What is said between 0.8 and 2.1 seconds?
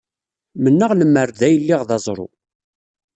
lemmer d ay lliɣ d